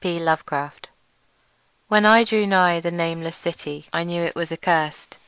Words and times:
P. 0.03 0.17
Lovecraft 0.19 0.89
When 1.87 2.07
I 2.07 2.23
drew 2.23 2.47
nigh 2.47 2.79
the 2.79 2.89
nameless 2.89 3.35
city 3.35 3.85
I 3.93 4.03
knew 4.03 4.23
it 4.23 4.33
was 4.35 4.51
accursed. 4.51 5.19